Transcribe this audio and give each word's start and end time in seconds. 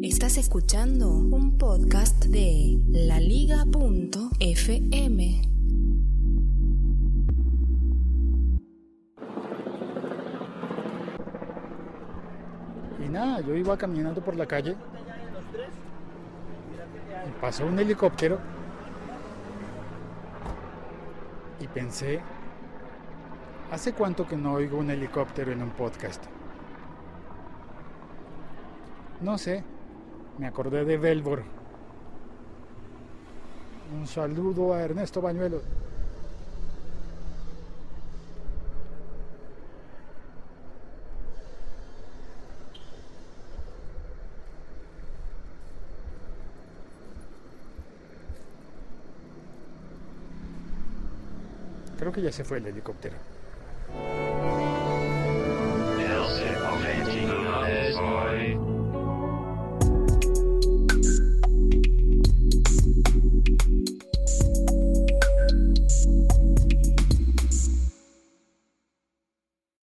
Estás 0.00 0.38
escuchando 0.38 1.10
un 1.10 1.58
podcast 1.58 2.26
de 2.26 2.78
laliga.fm. 2.86 3.62
Y 13.04 13.08
nada, 13.08 13.40
yo 13.40 13.56
iba 13.56 13.76
caminando 13.76 14.22
por 14.22 14.36
la 14.36 14.46
calle 14.46 14.76
pasó 17.40 17.66
un 17.66 17.76
helicóptero 17.80 18.38
y 21.58 21.66
pensé, 21.66 22.20
¿hace 23.72 23.92
cuánto 23.94 24.28
que 24.28 24.36
no 24.36 24.52
oigo 24.52 24.78
un 24.78 24.90
helicóptero 24.90 25.50
en 25.50 25.60
un 25.60 25.70
podcast? 25.70 26.22
No 29.20 29.36
sé, 29.38 29.64
me 30.38 30.46
acordé 30.46 30.84
de 30.84 30.96
Belbor. 30.96 31.42
Un 33.92 34.06
saludo 34.06 34.74
a 34.74 34.82
Ernesto 34.82 35.20
Bañuelo. 35.20 35.60
Creo 51.98 52.12
que 52.12 52.22
ya 52.22 52.30
se 52.30 52.44
fue 52.44 52.58
el 52.58 52.66
helicóptero. 52.66 53.16